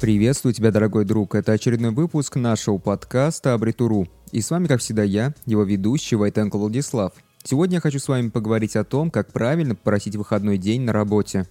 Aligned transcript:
Приветствую 0.00 0.52
тебя, 0.52 0.72
дорогой 0.72 1.04
друг. 1.04 1.36
Это 1.36 1.52
очередной 1.52 1.92
выпуск 1.92 2.34
нашего 2.34 2.78
подкаста 2.78 3.54
«Абритуру». 3.54 4.08
И 4.32 4.40
с 4.40 4.50
вами, 4.50 4.66
как 4.66 4.80
всегда, 4.80 5.04
я, 5.04 5.32
его 5.46 5.62
ведущий 5.62 6.16
Вайтенко 6.16 6.58
Владислав. 6.58 7.12
Сегодня 7.44 7.76
я 7.76 7.80
хочу 7.80 8.00
с 8.00 8.08
вами 8.08 8.28
поговорить 8.28 8.74
о 8.74 8.84
том, 8.84 9.10
как 9.10 9.32
правильно 9.32 9.76
попросить 9.76 10.16
выходной 10.16 10.58
день 10.58 10.82
на 10.82 10.92
работе. 10.92 11.46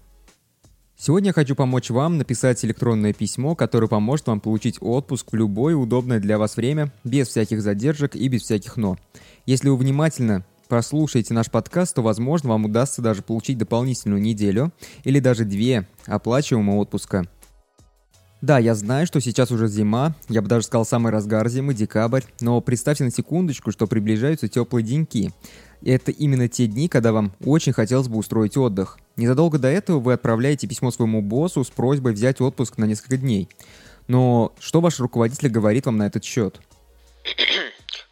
Сегодня 0.97 1.29
я 1.29 1.33
хочу 1.33 1.55
помочь 1.55 1.89
вам 1.89 2.18
написать 2.18 2.64
электронное 2.65 3.14
письмо, 3.14 3.55
которое 3.55 3.87
поможет 3.87 4.27
вам 4.27 4.41
получить 4.41 4.78
отпуск 4.82 5.32
в 5.32 5.36
любое 5.36 5.75
удобное 5.75 6.19
для 6.19 6.37
вас 6.37 6.57
время, 6.57 6.91
без 7.05 7.29
всяких 7.29 7.61
задержек 7.61 8.15
и 8.15 8.28
без 8.28 8.41
всяких 8.43 8.75
«но». 8.75 8.97
Если 9.46 9.69
вы 9.69 9.78
внимательно 9.78 10.46
прослушаете 10.68 11.33
наш 11.33 11.50
подкаст, 11.50 11.96
то, 11.96 12.01
возможно, 12.01 12.50
вам 12.50 12.65
удастся 12.65 13.01
даже 13.01 13.21
получить 13.21 13.57
дополнительную 13.57 14.21
неделю 14.21 14.73
или 15.05 15.19
даже 15.19 15.46
две 15.46 15.87
оплачиваемого 16.07 16.75
отпуска. 16.75 17.25
Да, 18.43 18.60
я 18.60 18.75
знаю, 18.75 19.07
что 19.07 19.21
сейчас 19.21 19.52
уже 19.52 19.70
зима, 19.70 20.15
я 20.28 20.42
бы 20.42 20.50
даже 20.50 20.65
сказал 20.65 20.86
самый 20.86 21.14
разгар 21.14 21.47
зимы, 21.47 21.74
декабрь, 21.74 22.24
но 22.42 22.60
представьте 22.60 23.06
на 23.06 23.10
секундочку, 23.10 23.71
что 23.71 23.88
приближаются 23.88 24.50
теплые 24.50 24.84
деньки. 24.84 25.32
Это 25.82 26.11
именно 26.11 26.50
те 26.50 26.68
дни, 26.68 26.89
когда 26.89 27.14
вам 27.14 27.32
очень 27.46 27.71
хотелось 27.71 28.10
бы 28.10 28.18
устроить 28.18 28.57
отдых. 28.57 28.98
Незадолго 29.15 29.60
до 29.60 29.70
этого 29.70 30.01
вы 30.01 30.11
отправляете 30.11 30.68
письмо 30.68 30.92
своему 30.92 31.21
боссу 31.21 31.64
с 31.64 31.70
просьбой 31.70 32.11
взять 32.11 32.42
отпуск 32.42 32.78
на 32.78 32.84
несколько 32.84 33.16
дней. 33.16 33.48
Но 34.09 34.53
что 34.59 34.81
ваш 34.81 35.00
руководитель 35.00 35.48
говорит 35.48 35.86
вам 35.86 35.95
на 35.95 36.06
этот 36.06 36.25
счет? 36.25 36.59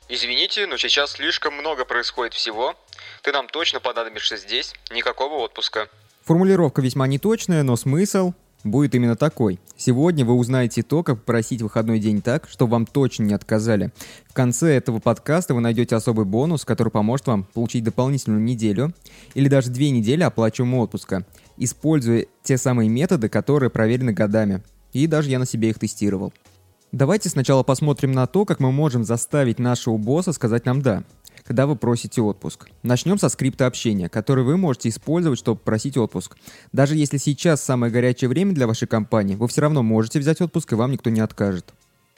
Извините, 0.07 0.65
но 0.65 0.77
сейчас 0.77 1.11
слишком 1.11 1.55
много 1.55 1.83
происходит 1.83 2.35
всего. 2.35 2.75
Ты 3.21 3.33
нам 3.33 3.49
точно 3.49 3.81
понадобишься 3.81 4.37
здесь. 4.37 4.75
Никакого 4.91 5.43
отпуска. 5.43 5.89
Формулировка 6.23 6.81
весьма 6.81 7.05
неточная, 7.07 7.63
но 7.63 7.75
смысл 7.75 8.31
будет 8.63 8.95
именно 8.95 9.15
такой. 9.15 9.59
Сегодня 9.77 10.25
вы 10.25 10.33
узнаете 10.33 10.83
то, 10.83 11.03
как 11.03 11.19
попросить 11.19 11.61
выходной 11.61 11.99
день 11.99 12.21
так, 12.21 12.47
чтобы 12.49 12.73
вам 12.73 12.85
точно 12.85 13.23
не 13.23 13.33
отказали. 13.33 13.91
В 14.27 14.33
конце 14.33 14.75
этого 14.75 14.99
подкаста 14.99 15.53
вы 15.53 15.61
найдете 15.61 15.95
особый 15.95 16.25
бонус, 16.25 16.65
который 16.65 16.89
поможет 16.89 17.27
вам 17.27 17.43
получить 17.43 17.83
дополнительную 17.83 18.41
неделю 18.41 18.93
или 19.33 19.47
даже 19.47 19.71
две 19.71 19.89
недели 19.89 20.23
оплачиваемого 20.23 20.83
отпуска, 20.83 21.25
используя 21.57 22.25
те 22.43 22.57
самые 22.57 22.89
методы, 22.89 23.29
которые 23.29 23.69
проверены 23.69 24.13
годами. 24.13 24.61
И 24.93 25.07
даже 25.07 25.29
я 25.29 25.39
на 25.39 25.45
себе 25.45 25.69
их 25.69 25.79
тестировал. 25.79 26.33
Давайте 26.91 27.29
сначала 27.29 27.63
посмотрим 27.63 28.11
на 28.11 28.27
то, 28.27 28.45
как 28.45 28.59
мы 28.59 28.71
можем 28.71 29.05
заставить 29.05 29.59
нашего 29.59 29.97
босса 29.97 30.33
сказать 30.33 30.65
нам 30.65 30.81
«да» 30.81 31.03
когда 31.51 31.67
вы 31.67 31.75
просите 31.75 32.21
отпуск. 32.21 32.69
Начнем 32.81 33.17
со 33.17 33.27
скрипта 33.27 33.67
общения, 33.67 34.07
который 34.07 34.45
вы 34.45 34.55
можете 34.55 34.87
использовать, 34.87 35.37
чтобы 35.37 35.59
просить 35.59 35.97
отпуск. 35.97 36.37
Даже 36.71 36.95
если 36.95 37.17
сейчас 37.17 37.61
самое 37.61 37.91
горячее 37.91 38.29
время 38.29 38.53
для 38.53 38.67
вашей 38.67 38.87
компании, 38.87 39.35
вы 39.35 39.49
все 39.49 39.59
равно 39.59 39.83
можете 39.83 40.19
взять 40.19 40.39
отпуск 40.39 40.71
и 40.71 40.75
вам 40.75 40.93
никто 40.93 41.09
не 41.09 41.19
откажет. 41.19 41.73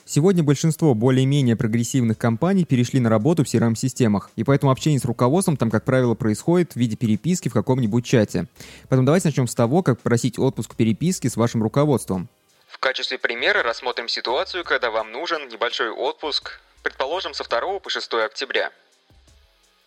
Сегодня 0.06 0.44
большинство 0.44 0.94
более-менее 0.94 1.56
прогрессивных 1.56 2.20
компаний 2.20 2.64
перешли 2.64 3.00
на 3.00 3.10
работу 3.10 3.44
в 3.44 3.48
CRM-системах, 3.48 4.30
и 4.36 4.44
поэтому 4.44 4.72
общение 4.72 5.00
с 5.00 5.06
руководством 5.06 5.58
там, 5.58 5.72
как 5.72 5.84
правило, 5.84 6.14
происходит 6.14 6.74
в 6.74 6.76
виде 6.76 6.96
переписки 6.96 7.50
в 7.50 7.54
каком-нибудь 7.54 8.06
чате. 8.06 8.46
Поэтому 8.84 9.08
давайте 9.08 9.30
начнем 9.30 9.48
с 9.48 9.56
того, 9.56 9.82
как 9.82 10.00
просить 10.00 10.38
отпуск 10.38 10.74
в 10.74 10.76
переписке 10.76 11.28
с 11.28 11.38
вашим 11.38 11.64
руководством. 11.64 12.30
В 12.68 12.78
качестве 12.78 13.18
примера 13.18 13.64
рассмотрим 13.64 14.08
ситуацию, 14.08 14.64
когда 14.64 14.92
вам 14.92 15.12
нужен 15.12 15.48
небольшой 15.48 15.90
отпуск, 15.90 16.60
предположим, 16.84 17.34
со 17.34 17.44
2 17.44 17.80
по 17.80 17.90
6 17.90 18.14
октября. 18.14 18.72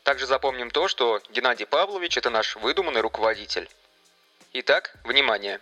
Также 0.06 0.24
запомним 0.28 0.70
то, 0.70 0.86
что 0.86 1.20
Геннадий 1.34 1.66
Павлович– 1.66 2.16
это 2.18 2.30
наш 2.30 2.54
выдуманный 2.54 3.00
руководитель. 3.00 3.68
Итак, 4.52 4.96
внимание. 5.02 5.58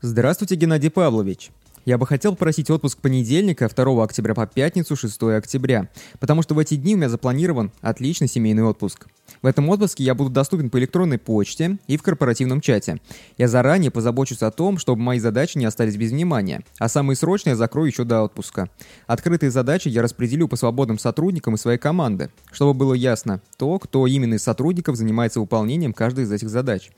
Здравствуйте, 0.00 0.54
Геннадий 0.54 0.92
Павлович. 0.92 1.50
Я 1.84 1.98
бы 1.98 2.06
хотел 2.06 2.34
просить 2.34 2.70
отпуск 2.70 2.98
понедельника, 2.98 3.68
2 3.68 4.02
октября 4.02 4.34
по 4.34 4.46
пятницу, 4.46 4.96
6 4.96 5.22
октября, 5.24 5.90
потому 6.18 6.40
что 6.40 6.54
в 6.54 6.58
эти 6.58 6.76
дни 6.76 6.94
у 6.94 6.96
меня 6.96 7.10
запланирован 7.10 7.72
отличный 7.82 8.26
семейный 8.26 8.62
отпуск. 8.62 9.06
В 9.42 9.46
этом 9.46 9.68
отпуске 9.68 10.02
я 10.02 10.14
буду 10.14 10.30
доступен 10.30 10.70
по 10.70 10.78
электронной 10.78 11.18
почте 11.18 11.76
и 11.86 11.98
в 11.98 12.02
корпоративном 12.02 12.62
чате. 12.62 13.00
Я 13.36 13.48
заранее 13.48 13.90
позабочусь 13.90 14.42
о 14.42 14.50
том, 14.50 14.78
чтобы 14.78 15.02
мои 15.02 15.18
задачи 15.18 15.58
не 15.58 15.66
остались 15.66 15.96
без 15.96 16.10
внимания, 16.10 16.62
а 16.78 16.88
самые 16.88 17.16
срочные 17.16 17.52
я 17.52 17.56
закрою 17.56 17.88
еще 17.88 18.04
до 18.04 18.22
отпуска. 18.22 18.70
Открытые 19.06 19.50
задачи 19.50 19.88
я 19.88 20.00
распределю 20.00 20.48
по 20.48 20.56
свободным 20.56 20.98
сотрудникам 20.98 21.54
и 21.54 21.58
своей 21.58 21.78
команды, 21.78 22.30
чтобы 22.50 22.72
было 22.72 22.94
ясно 22.94 23.42
то, 23.58 23.78
кто 23.78 24.06
именно 24.06 24.34
из 24.34 24.42
сотрудников 24.42 24.96
занимается 24.96 25.38
выполнением 25.38 25.92
каждой 25.92 26.24
из 26.24 26.32
этих 26.32 26.48
задач. 26.48 26.90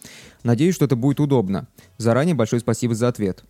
Надеюсь, 0.45 0.77
что 0.77 0.85
это 0.85 0.95
будет 0.95 1.19
удобно. 1.19 1.67
Заранее 1.99 2.37
большое 2.37 2.61
спасибо 2.61 2.95
за 2.95 3.09
ответ. 3.09 3.43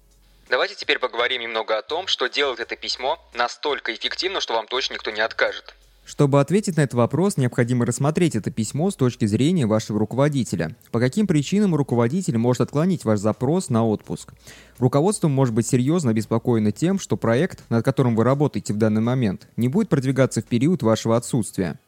Давайте 0.49 0.77
теперь 0.77 1.01
поговорим 1.01 1.43
немного 1.43 1.77
о 1.77 1.83
том, 1.83 2.07
что 2.07 2.29
делает 2.29 2.61
это 2.61 2.77
письмо 2.77 3.19
настолько 3.35 3.93
эффективно, 3.93 4.41
что 4.41 4.55
вам 4.55 4.69
точно 4.69 4.95
никто 4.95 5.11
не 5.11 5.21
откажет. 5.21 5.75
Чтобы 6.05 6.41
ответить 6.41 6.77
на 6.77 6.83
этот 6.83 6.95
вопрос, 6.95 7.37
необходимо 7.37 7.85
рассмотреть 7.85 8.37
это 8.37 8.53
письмо 8.53 8.93
с 8.93 8.95
точки 8.95 9.25
зрения 9.25 9.67
вашего 9.67 9.99
руководителя. 9.99 10.77
По 10.93 11.01
каким 11.01 11.27
причинам 11.27 11.75
руководитель 11.75 12.39
может 12.39 12.61
отклонить 12.61 13.05
ваш 13.05 13.19
запрос 13.19 13.71
на 13.71 13.85
отпуск? 13.85 14.33
Руководство 14.79 15.27
может 15.27 15.53
быть 15.53 15.67
серьезно 15.67 16.13
обеспокоено 16.13 16.71
тем, 16.71 17.01
что 17.01 17.17
проект, 17.17 17.69
над 17.71 17.85
которым 17.85 18.15
вы 18.15 18.23
работаете 18.23 18.73
в 18.73 18.77
данный 18.77 19.01
момент, 19.01 19.49
не 19.57 19.67
будет 19.67 19.89
продвигаться 19.89 20.43
в 20.43 20.45
период 20.45 20.85
вашего 20.85 21.17
отсутствия. 21.17 21.81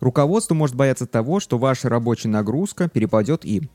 Руководство 0.00 0.54
может 0.54 0.74
бояться 0.74 1.06
того, 1.06 1.38
что 1.38 1.58
ваша 1.58 1.90
рабочая 1.90 2.28
нагрузка 2.28 2.88
перепадет 2.88 3.44
им. 3.44 3.68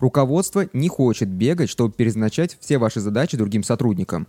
Руководство 0.00 0.66
не 0.72 0.88
хочет 0.88 1.28
бегать, 1.28 1.68
чтобы 1.68 1.92
перезначать 1.92 2.56
все 2.58 2.78
ваши 2.78 3.00
задачи 3.00 3.36
другим 3.36 3.62
сотрудникам. 3.62 4.26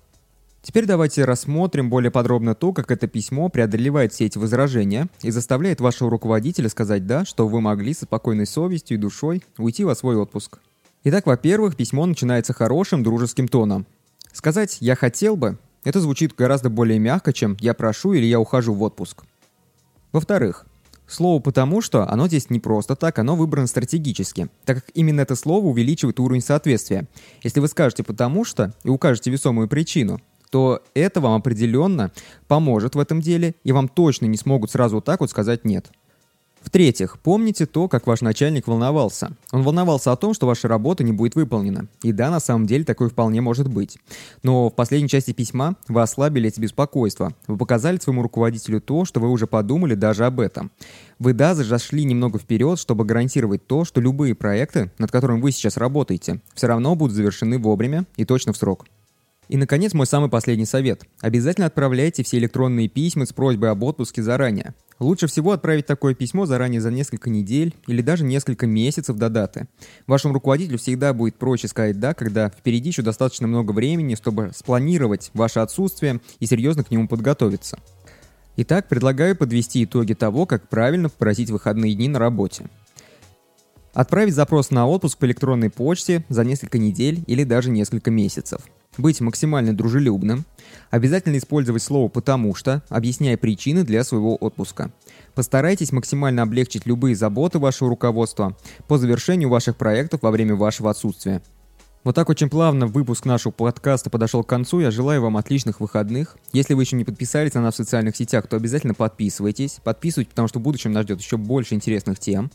Теперь 0.62 0.86
давайте 0.86 1.24
рассмотрим 1.24 1.90
более 1.90 2.12
подробно 2.12 2.54
то, 2.54 2.74
как 2.74 2.92
это 2.92 3.08
письмо 3.08 3.50
преодолевает 3.50 4.14
все 4.14 4.26
эти 4.26 4.38
возражения 4.38 5.08
и 5.24 5.32
заставляет 5.32 5.82
вашего 5.82 6.12
руководителя 6.12 6.70
сказать 6.70 7.08
«да», 7.08 7.26
что 7.26 7.48
вы 7.48 7.62
могли 7.62 7.94
со 7.94 8.04
спокойной 8.04 8.46
совестью 8.46 8.98
и 8.98 9.00
душой 9.00 9.44
уйти 9.58 9.84
во 9.84 9.96
свой 9.96 10.18
отпуск. 10.18 10.60
Итак, 11.04 11.26
во-первых, 11.26 11.76
письмо 11.78 12.06
начинается 12.06 12.54
хорошим 12.54 13.02
дружеским 13.02 13.48
тоном. 13.48 13.88
Сказать 14.34 14.78
«я 14.82 14.96
хотел 14.96 15.36
бы»— 15.36 15.58
это 15.84 16.00
звучит 16.00 16.36
гораздо 16.36 16.70
более 16.70 17.00
мягко, 17.00 17.34
чем 17.34 17.58
«я 17.60 17.74
прошу» 17.74 18.14
или 18.14 18.26
«я 18.26 18.40
ухожу 18.40 18.74
в 18.74 18.84
отпуск». 18.84 19.24
Во-вторых, 20.12 20.68
Слово 21.12 21.42
«потому 21.42 21.82
что» 21.82 22.10
оно 22.10 22.28
здесь 22.28 22.50
не 22.50 22.62
просто 22.62 22.96
так, 22.96 23.20
оно 23.20 23.36
выбрано 23.36 23.68
стратегически, 23.68 24.48
так 24.64 24.78
как 24.78 24.86
именно 24.94 25.20
это 25.20 25.36
слово 25.36 25.66
увеличивает 25.66 26.22
уровень 26.22 26.42
соответствия. 26.42 27.06
Если 27.44 27.60
вы 27.60 27.68
скажете 27.68 28.02
«потому 28.02 28.46
что» 28.46 28.74
и 28.86 28.90
укажете 28.90 29.30
весомую 29.30 29.68
причину, 29.68 30.22
то 30.52 30.82
это 30.94 31.20
вам 31.20 31.34
определенно 31.34 32.12
поможет 32.48 32.96
в 32.96 33.00
этом 33.00 33.20
деле, 33.20 33.56
и 33.66 33.74
вам 33.74 33.90
точно 33.90 34.26
не 34.28 34.38
смогут 34.38 34.72
сразу 34.72 34.96
вот 34.96 35.06
так 35.06 35.20
вот 35.20 35.30
сказать 35.30 35.66
«нет». 35.66 35.92
В-третьих, 36.62 37.18
помните 37.20 37.66
то, 37.66 37.88
как 37.88 38.06
ваш 38.06 38.22
начальник 38.22 38.68
волновался. 38.68 39.36
Он 39.52 39.64
волновался 39.64 40.12
о 40.12 40.16
том, 40.16 40.34
что 40.34 40.46
ваша 40.46 40.68
работа 40.68 41.04
не 41.04 41.12
будет 41.12 41.36
выполнена. 41.36 41.88
И 42.04 42.12
да, 42.12 42.30
на 42.30 42.40
самом 42.40 42.68
деле 42.68 42.86
такое 42.86 43.10
вполне 43.10 43.42
может 43.42 43.68
быть. 43.68 43.98
Но 44.44 44.70
в 44.70 44.76
последней 44.76 45.10
части 45.10 45.32
письма 45.32 45.76
вы 45.88 46.02
ослабили 46.02 46.50
эти 46.50 46.60
беспокойства. 46.60 47.34
Вы 47.48 47.58
показали 47.58 47.98
своему 47.98 48.22
руководителю 48.22 48.80
то, 48.80 49.06
что 49.06 49.20
вы 49.20 49.30
уже 49.30 49.48
подумали 49.48 49.96
даже 49.96 50.26
об 50.26 50.40
этом. 50.40 50.72
Вы 51.18 51.34
даже 51.34 51.64
зашли 51.64 52.04
немного 52.04 52.38
вперед, 52.38 52.80
чтобы 52.80 53.06
гарантировать 53.06 53.66
то, 53.66 53.84
что 53.84 54.00
любые 54.00 54.36
проекты, 54.36 54.92
над 54.98 55.12
которыми 55.12 55.42
вы 55.42 55.52
сейчас 55.52 55.78
работаете, 55.78 56.42
все 56.54 56.68
равно 56.68 56.96
будут 56.96 57.16
завершены 57.16 57.58
вовремя 57.58 58.06
и 58.18 58.26
точно 58.26 58.54
в 58.54 58.58
срок. 58.58 58.86
И, 59.52 59.58
наконец, 59.58 59.94
мой 59.94 60.06
самый 60.06 60.30
последний 60.30 60.66
совет. 60.66 61.04
Обязательно 61.20 61.68
отправляйте 61.68 62.24
все 62.24 62.38
электронные 62.38 62.88
письма 62.88 63.26
с 63.26 63.34
просьбой 63.34 63.72
об 63.72 63.84
отпуске 63.84 64.24
заранее. 64.24 64.76
Лучше 64.98 65.28
всего 65.28 65.52
отправить 65.52 65.86
такое 65.86 66.16
письмо 66.16 66.46
заранее 66.46 66.80
за 66.80 66.90
несколько 66.90 67.30
недель 67.30 67.76
или 67.86 68.02
даже 68.02 68.24
несколько 68.24 68.66
месяцев 68.66 69.18
до 69.18 69.28
даты. 69.28 69.68
Вашему 70.08 70.36
руководителю 70.36 70.78
всегда 70.78 71.14
будет 71.14 71.36
проще 71.36 71.68
сказать 71.68 72.00
«да», 72.00 72.14
когда 72.14 72.50
впереди 72.50 72.92
еще 72.92 73.02
достаточно 73.02 73.46
много 73.46 73.74
времени, 73.74 74.16
чтобы 74.16 74.52
спланировать 74.56 75.32
ваше 75.34 75.60
отсутствие 75.60 76.22
и 76.40 76.46
серьезно 76.46 76.86
к 76.86 76.92
нему 76.92 77.10
подготовиться. 77.10 77.78
Итак, 78.56 78.88
предлагаю 78.88 79.36
подвести 79.36 79.84
итоги 79.84 80.14
того, 80.14 80.46
как 80.46 80.70
правильно 80.70 81.10
попросить 81.10 81.50
выходные 81.50 81.94
дни 81.94 82.08
на 82.08 82.20
работе. 82.20 82.68
Отправить 83.94 84.34
запрос 84.34 84.72
на 84.72 84.88
отпуск 84.88 85.18
по 85.18 85.26
электронной 85.26 85.70
почте 85.70 86.24
за 86.30 86.46
несколько 86.46 86.78
недель 86.78 87.26
или 87.28 87.44
даже 87.44 87.70
несколько 87.70 88.12
месяцев– 88.12 88.62
быть 88.98 89.22
максимально 89.22 89.76
дружелюбным, 89.76 90.46
обязательно 90.90 91.38
использовать 91.38 91.84
слово 91.84 92.10
«потому 92.10 92.56
что», 92.56 92.84
объясняя 92.90 93.38
причины 93.38 93.84
для 93.84 94.04
своего 94.04 94.36
отпуска. 94.36 94.92
Постарайтесь 95.34 95.92
максимально 95.92 96.44
облегчить 96.44 96.86
любые 96.86 97.16
заботы 97.16 97.60
вашего 97.60 97.90
руководства 97.90 98.58
по 98.88 98.98
завершению 98.98 99.50
ваших 99.50 99.78
проектов 99.78 100.22
во 100.22 100.32
время 100.32 100.56
вашего 100.56 100.90
отсутствия. 100.90 101.42
Вот 102.04 102.16
так 102.16 102.30
очень 102.30 102.50
плавно 102.50 102.88
выпуск 102.88 103.26
нашего 103.26 103.52
подкаста 103.52 104.10
подошел 104.10 104.44
к 104.44 104.50
концу. 104.50 104.80
Я 104.80 104.90
желаю 104.90 105.22
вам 105.22 105.38
отличных 105.38 105.80
выходных. 105.80 106.36
Если 106.52 106.74
вы 106.74 106.82
еще 106.82 106.96
не 106.96 107.04
подписались 107.04 107.54
на 107.54 107.62
нас 107.62 107.76
в 107.76 107.78
социальных 107.78 108.16
сетях, 108.16 108.48
то 108.48 108.58
обязательно 108.58 108.96
подписывайтесь. 108.96 109.78
Подписывайтесь, 109.84 110.32
потому 110.32 110.48
что 110.48 110.58
в 110.58 110.64
будущем 110.64 110.94
нас 110.94 111.04
ждет 111.04 111.20
еще 111.20 111.38
больше 111.38 111.76
интересных 111.76 112.18
тем. 112.18 112.50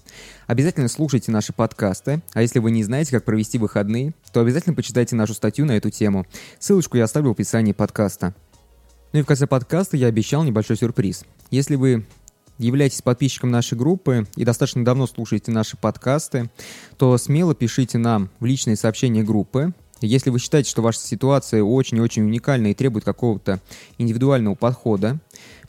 Обязательно 0.49 0.89
слушайте 0.89 1.31
наши 1.31 1.53
подкасты. 1.53 2.23
А 2.33 2.43
если 2.43 2.59
вы 2.59 2.73
не 2.73 2.83
знаете, 2.83 3.13
как 3.13 3.25
провести 3.25 3.57
выходные, 3.59 4.15
то 4.33 4.41
обязательно 4.41 4.75
почитайте 4.75 5.15
нашу 5.15 5.33
статью 5.33 5.65
на 5.65 5.77
эту 5.77 5.91
тему. 5.91 6.27
Ссылочку 6.59 6.97
я 6.97 7.05
оставлю 7.05 7.29
в 7.29 7.35
описании 7.35 7.73
подкаста. 7.73 8.35
Ну 9.13 9.21
и 9.21 9.23
в 9.23 9.27
конце 9.27 9.47
подкаста 9.47 9.97
я 9.97 10.09
обещал 10.09 10.43
небольшой 10.43 10.77
сюрприз. 10.77 11.25
Если 11.53 11.77
вы 11.77 12.05
являетесь 12.59 13.03
подписчиком 13.03 13.51
нашей 13.51 13.77
группы 13.77 14.27
и 14.37 14.45
достаточно 14.45 14.85
давно 14.85 15.07
слушаете 15.07 15.53
наши 15.53 15.77
подкасты, 15.77 16.51
то 16.97 17.17
смело 17.19 17.55
пишите 17.55 17.99
нам 17.99 18.31
в 18.41 18.45
личные 18.45 18.77
сообщения 18.77 19.23
группы. 19.23 19.73
Если 20.01 20.29
вы 20.29 20.39
считаете, 20.39 20.71
что 20.71 20.83
ваша 20.83 21.01
ситуация 21.01 21.63
очень-очень 21.63 22.23
уникальна 22.23 22.69
и 22.69 22.75
требует 22.75 23.05
какого-то 23.05 23.61
индивидуального 23.97 24.55
подхода, 24.55 25.19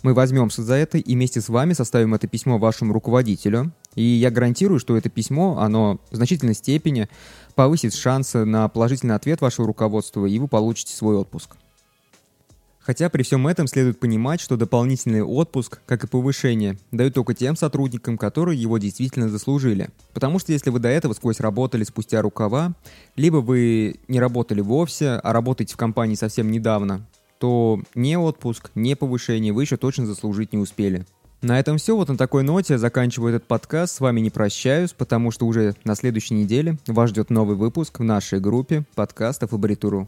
мы 0.03 0.13
возьмемся 0.13 0.63
за 0.63 0.75
это 0.75 0.97
и 0.97 1.15
вместе 1.15 1.41
с 1.41 1.49
вами 1.49 1.73
составим 1.73 2.13
это 2.13 2.27
письмо 2.27 2.57
вашему 2.57 2.93
руководителю. 2.93 3.71
И 3.95 4.03
я 4.03 4.29
гарантирую, 4.29 4.79
что 4.79 4.97
это 4.97 5.09
письмо, 5.09 5.59
оно 5.59 5.99
в 6.11 6.15
значительной 6.15 6.55
степени 6.55 7.07
повысит 7.55 7.93
шансы 7.95 8.45
на 8.45 8.67
положительный 8.67 9.15
ответ 9.15 9.41
вашего 9.41 9.65
руководства, 9.65 10.25
и 10.25 10.37
вы 10.39 10.47
получите 10.47 10.93
свой 10.93 11.15
отпуск. 11.15 11.55
Хотя 12.87 13.09
при 13.09 13.23
всем 13.23 13.45
этом 13.47 13.67
следует 13.67 13.99
понимать, 13.99 14.39
что 14.39 14.55
дополнительный 14.55 15.21
отпуск, 15.21 15.81
как 15.85 16.05
и 16.05 16.07
повышение, 16.07 16.77
дают 16.93 17.15
только 17.15 17.33
тем 17.33 17.57
сотрудникам, 17.57 18.17
которые 18.17 18.57
его 18.57 18.77
действительно 18.77 19.27
заслужили. 19.27 19.89
Потому 20.13 20.39
что 20.39 20.53
если 20.53 20.69
вы 20.69 20.79
до 20.79 20.87
этого 20.87 21.11
сквозь 21.11 21.41
работали 21.41 21.83
спустя 21.83 22.21
рукава, 22.21 22.75
либо 23.17 23.37
вы 23.37 23.99
не 24.07 24.21
работали 24.21 24.61
вовсе, 24.61 25.19
а 25.21 25.33
работаете 25.33 25.73
в 25.73 25.77
компании 25.77 26.15
совсем 26.15 26.49
недавно, 26.49 27.05
то 27.39 27.81
не 27.93 28.17
отпуск, 28.17 28.71
не 28.73 28.95
повышение 28.95 29.51
вы 29.51 29.63
еще 29.63 29.75
точно 29.75 30.05
заслужить 30.05 30.53
не 30.53 30.57
успели. 30.57 31.05
На 31.41 31.59
этом 31.59 31.79
все. 31.79 31.93
Вот 31.93 32.07
на 32.07 32.15
такой 32.15 32.43
ноте 32.43 32.75
я 32.75 32.79
заканчиваю 32.79 33.35
этот 33.35 33.49
подкаст. 33.49 33.95
С 33.95 33.99
вами 33.99 34.21
не 34.21 34.29
прощаюсь, 34.29 34.93
потому 34.93 35.31
что 35.31 35.45
уже 35.45 35.75
на 35.83 35.95
следующей 35.95 36.35
неделе 36.35 36.77
вас 36.87 37.09
ждет 37.09 37.31
новый 37.31 37.57
выпуск 37.57 37.99
в 37.99 38.03
нашей 38.03 38.39
группе 38.39 38.85
подкастов 38.95 39.51
Абритуру. 39.51 40.07